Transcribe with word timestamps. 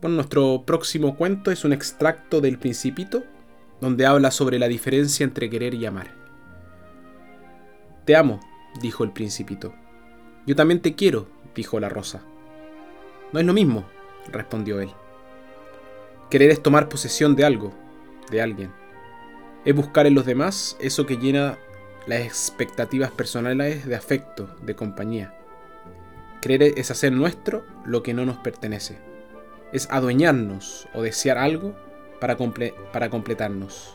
Bueno, 0.00 0.16
nuestro 0.16 0.64
próximo 0.66 1.16
cuento 1.16 1.52
es 1.52 1.64
un 1.64 1.72
extracto 1.72 2.40
del 2.40 2.58
Principito, 2.58 3.22
donde 3.80 4.04
habla 4.04 4.32
sobre 4.32 4.58
la 4.58 4.66
diferencia 4.66 5.22
entre 5.22 5.48
querer 5.48 5.74
y 5.74 5.86
amar. 5.86 6.12
Te 8.04 8.16
amo, 8.16 8.40
dijo 8.80 9.04
el 9.04 9.12
Principito. 9.12 9.72
Yo 10.44 10.56
también 10.56 10.80
te 10.80 10.96
quiero, 10.96 11.28
dijo 11.54 11.78
la 11.78 11.88
rosa. 11.88 12.22
No 13.32 13.38
es 13.38 13.46
lo 13.46 13.52
mismo, 13.52 13.84
respondió 14.32 14.80
él. 14.80 14.90
Querer 16.30 16.50
es 16.50 16.62
tomar 16.62 16.88
posesión 16.88 17.36
de 17.36 17.44
algo, 17.44 17.72
de 18.28 18.42
alguien. 18.42 18.72
Es 19.64 19.74
buscar 19.74 20.08
en 20.08 20.14
los 20.14 20.26
demás 20.26 20.76
eso 20.80 21.06
que 21.06 21.16
llena 21.16 21.58
las 22.06 22.20
expectativas 22.20 23.10
personales 23.10 23.86
de 23.86 23.94
afecto, 23.94 24.54
de 24.62 24.74
compañía. 24.74 25.34
Querer 26.40 26.74
es 26.76 26.90
hacer 26.90 27.12
nuestro 27.12 27.64
lo 27.84 28.02
que 28.02 28.14
no 28.14 28.24
nos 28.24 28.38
pertenece 28.38 29.12
es 29.72 29.88
adueñarnos 29.90 30.86
o 30.92 31.02
desear 31.02 31.38
algo 31.38 31.74
para, 32.20 32.36
para 32.92 33.10
completarnos, 33.10 33.94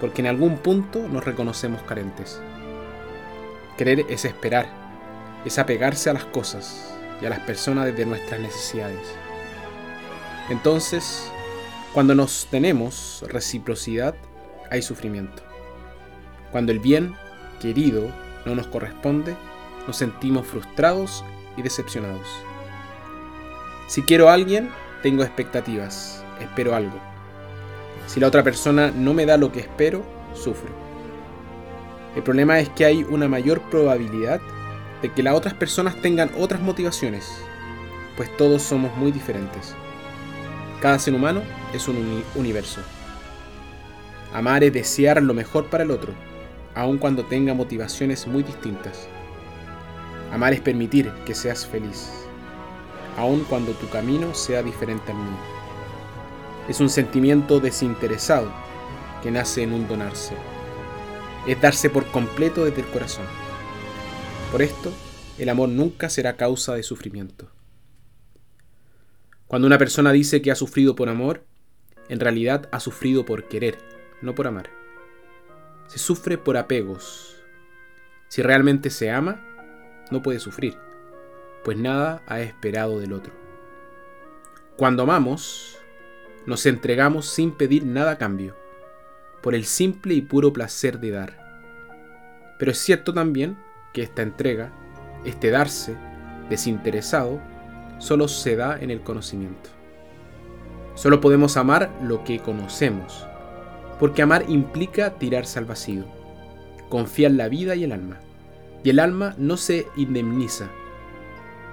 porque 0.00 0.20
en 0.20 0.28
algún 0.28 0.58
punto 0.58 1.00
nos 1.08 1.24
reconocemos 1.24 1.82
carentes. 1.82 2.40
Querer 3.78 4.04
es 4.10 4.26
esperar, 4.26 4.68
es 5.44 5.58
apegarse 5.58 6.10
a 6.10 6.12
las 6.12 6.26
cosas 6.26 6.94
y 7.20 7.26
a 7.26 7.30
las 7.30 7.40
personas 7.40 7.86
desde 7.86 8.06
nuestras 8.06 8.38
necesidades. 8.38 9.00
Entonces, 10.50 11.26
cuando 11.94 12.14
nos 12.14 12.46
tenemos 12.50 13.24
reciprocidad, 13.28 14.14
hay 14.70 14.82
sufrimiento. 14.82 15.42
Cuando 16.52 16.70
el 16.70 16.78
bien 16.78 17.14
querido 17.60 18.10
no 18.44 18.54
nos 18.54 18.66
corresponde, 18.66 19.34
nos 19.86 19.96
sentimos 19.96 20.46
frustrados 20.46 21.24
y 21.56 21.62
decepcionados. 21.62 22.28
Si 23.88 24.02
quiero 24.02 24.28
a 24.28 24.34
alguien, 24.34 24.70
tengo 25.02 25.22
expectativas, 25.22 26.22
espero 26.40 26.74
algo. 26.74 26.98
Si 28.06 28.20
la 28.20 28.28
otra 28.28 28.42
persona 28.42 28.90
no 28.90 29.14
me 29.14 29.26
da 29.26 29.38
lo 29.38 29.50
que 29.50 29.60
espero, 29.60 30.04
sufro. 30.34 30.70
El 32.14 32.22
problema 32.22 32.60
es 32.60 32.68
que 32.68 32.84
hay 32.84 33.04
una 33.04 33.28
mayor 33.28 33.62
probabilidad 33.70 34.40
de 35.00 35.10
que 35.10 35.22
las 35.22 35.34
otras 35.34 35.54
personas 35.54 36.00
tengan 36.02 36.30
otras 36.38 36.60
motivaciones, 36.60 37.26
pues 38.16 38.34
todos 38.36 38.60
somos 38.62 38.94
muy 38.96 39.10
diferentes. 39.10 39.74
Cada 40.80 40.98
ser 40.98 41.14
humano 41.14 41.42
es 41.72 41.88
un 41.88 42.22
universo. 42.34 42.82
Amar 44.34 44.64
es 44.64 44.72
desear 44.72 45.22
lo 45.22 45.32
mejor 45.32 45.66
para 45.66 45.84
el 45.84 45.90
otro, 45.90 46.12
aun 46.74 46.98
cuando 46.98 47.24
tenga 47.24 47.54
motivaciones 47.54 48.26
muy 48.26 48.42
distintas. 48.42 49.08
Amar 50.32 50.52
es 50.52 50.60
permitir 50.60 51.10
que 51.26 51.34
seas 51.34 51.66
feliz 51.66 52.22
aun 53.16 53.44
cuando 53.44 53.72
tu 53.72 53.88
camino 53.88 54.34
sea 54.34 54.62
diferente 54.62 55.12
al 55.12 55.18
mío. 55.18 55.36
Es 56.68 56.80
un 56.80 56.88
sentimiento 56.88 57.60
desinteresado 57.60 58.52
que 59.22 59.30
nace 59.30 59.62
en 59.62 59.72
un 59.72 59.88
donarse. 59.88 60.34
Es 61.46 61.60
darse 61.60 61.90
por 61.90 62.06
completo 62.06 62.64
desde 62.64 62.82
el 62.82 62.88
corazón. 62.88 63.26
Por 64.50 64.62
esto, 64.62 64.92
el 65.38 65.48
amor 65.48 65.68
nunca 65.68 66.08
será 66.08 66.36
causa 66.36 66.74
de 66.74 66.82
sufrimiento. 66.82 67.50
Cuando 69.46 69.66
una 69.66 69.78
persona 69.78 70.12
dice 70.12 70.40
que 70.40 70.50
ha 70.50 70.54
sufrido 70.54 70.94
por 70.94 71.08
amor, 71.08 71.44
en 72.08 72.20
realidad 72.20 72.68
ha 72.72 72.80
sufrido 72.80 73.24
por 73.24 73.48
querer, 73.48 73.78
no 74.22 74.34
por 74.34 74.46
amar. 74.46 74.81
Se 75.92 75.98
sufre 75.98 76.38
por 76.38 76.56
apegos. 76.56 77.36
Si 78.28 78.40
realmente 78.42 78.88
se 78.88 79.10
ama, 79.10 79.44
no 80.10 80.22
puede 80.22 80.40
sufrir 80.40 80.76
pues 81.62 81.76
nada 81.78 82.22
ha 82.26 82.40
esperado 82.40 82.98
del 83.00 83.12
otro. 83.12 83.32
Cuando 84.76 85.04
amamos, 85.04 85.78
nos 86.46 86.66
entregamos 86.66 87.26
sin 87.26 87.52
pedir 87.52 87.84
nada 87.84 88.12
a 88.12 88.18
cambio, 88.18 88.56
por 89.42 89.54
el 89.54 89.64
simple 89.64 90.14
y 90.14 90.22
puro 90.22 90.52
placer 90.52 90.98
de 90.98 91.10
dar. 91.10 92.56
Pero 92.58 92.70
es 92.70 92.78
cierto 92.78 93.12
también 93.12 93.56
que 93.92 94.02
esta 94.02 94.22
entrega, 94.22 94.72
este 95.24 95.50
darse 95.50 95.96
desinteresado, 96.48 97.40
solo 97.98 98.28
se 98.28 98.56
da 98.56 98.78
en 98.80 98.90
el 98.90 99.02
conocimiento. 99.02 99.70
Solo 100.94 101.20
podemos 101.20 101.56
amar 101.56 101.90
lo 102.02 102.24
que 102.24 102.40
conocemos, 102.40 103.26
porque 103.98 104.22
amar 104.22 104.44
implica 104.48 105.18
tirarse 105.18 105.58
al 105.58 105.64
vacío, 105.64 106.04
confiar 106.88 107.32
la 107.32 107.48
vida 107.48 107.74
y 107.76 107.84
el 107.84 107.92
alma, 107.92 108.18
y 108.84 108.90
el 108.90 108.98
alma 108.98 109.34
no 109.38 109.56
se 109.56 109.86
indemniza, 109.96 110.68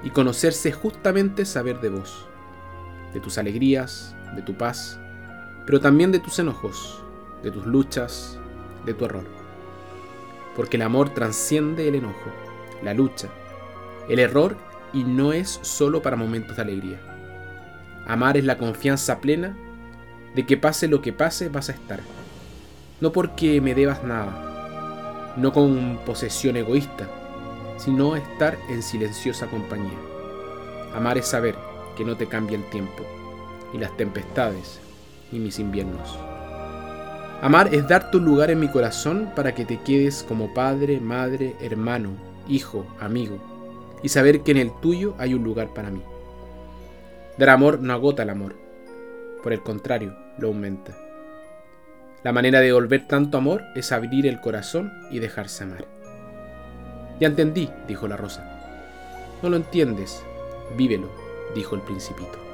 y 0.04 0.12
conocerse 0.12 0.72
justamente 0.72 1.46
saber 1.46 1.82
de 1.82 1.90
vos, 1.90 2.28
de 3.14 3.20
tus 3.20 3.38
alegrías, 3.38 4.16
de 4.36 4.42
tu 4.42 4.58
paz, 4.58 5.00
pero 5.66 5.80
también 5.80 6.12
de 6.12 6.20
tus 6.20 6.40
enojos, 6.40 7.02
de 7.44 7.52
tus 7.52 7.66
luchas, 7.66 8.40
de 8.86 8.94
tu 8.94 9.06
error. 9.06 9.26
Porque 10.56 10.78
el 10.78 10.84
amor 10.84 11.14
transciende 11.14 11.88
el 11.88 11.96
enojo, 11.96 12.32
la 12.84 12.94
lucha, 12.94 13.30
el 14.08 14.20
error 14.20 14.58
y 14.94 15.04
no 15.04 15.34
es 15.34 15.60
solo 15.62 16.02
para 16.02 16.16
momentos 16.16 16.56
de 16.56 16.62
alegría. 16.62 17.00
Amar 18.08 18.38
es 18.38 18.46
la 18.46 18.58
confianza 18.58 19.20
plena 19.20 19.56
de 20.36 20.46
que 20.46 20.58
pase 20.58 20.88
lo 20.88 21.02
que 21.02 21.14
pase 21.14 21.50
vas 21.50 21.70
a 21.70 21.74
estar. 21.74 22.00
No 23.02 23.12
porque 23.12 23.62
me 23.62 23.76
debas 23.76 24.04
nada, 24.04 25.34
no 25.38 25.54
con 25.54 26.00
posesión 26.06 26.58
egoísta, 26.58 27.08
sino 27.78 28.16
estar 28.16 28.58
en 28.70 28.84
silenciosa 28.84 29.48
compañía. 29.48 29.98
Amar 30.94 31.18
es 31.18 31.28
saber 31.28 31.56
que 31.96 32.04
no 32.04 32.18
te 32.18 32.28
cambia 32.28 32.58
el 32.58 32.70
tiempo, 32.70 33.04
ni 33.72 33.80
las 33.80 33.96
tempestades, 33.96 34.80
ni 35.32 35.40
mis 35.40 35.60
inviernos. 35.60 36.18
Amar 37.42 37.74
es 37.74 37.88
dar 37.88 38.12
tu 38.12 38.20
lugar 38.20 38.52
en 38.52 38.60
mi 38.60 38.68
corazón 38.68 39.32
para 39.34 39.56
que 39.56 39.64
te 39.64 39.78
quedes 39.78 40.24
como 40.24 40.54
padre, 40.54 41.00
madre, 41.00 41.56
hermano, 41.62 42.12
hijo, 42.50 42.86
amigo, 43.00 43.38
y 44.04 44.10
saber 44.10 44.42
que 44.42 44.52
en 44.52 44.58
el 44.58 44.72
tuyo 44.82 45.16
hay 45.18 45.34
un 45.34 45.44
lugar 45.44 45.74
para 45.74 45.90
mí. 45.90 46.02
Dar 47.38 47.50
amor 47.50 47.80
no 47.80 47.94
agota 47.94 48.24
el 48.24 48.30
amor, 48.30 48.56
por 49.42 49.54
el 49.54 49.62
contrario, 49.62 50.16
lo 50.38 50.48
aumenta. 50.48 50.96
La 52.24 52.32
manera 52.32 52.60
de 52.60 52.68
devolver 52.68 53.08
tanto 53.08 53.38
amor 53.38 53.64
es 53.76 53.92
abrir 53.92 54.28
el 54.28 54.42
corazón 54.42 54.92
y 55.10 55.20
dejarse 55.20 55.64
amar. 55.64 55.86
Ya 57.20 57.28
entendí, 57.28 57.70
dijo 57.88 58.08
la 58.08 58.18
rosa. 58.18 58.44
No 59.42 59.50
lo 59.50 59.56
entiendes, 59.56 60.24
vívelo, 60.76 61.10
dijo 61.56 61.76
el 61.76 61.82
principito. 61.82 62.49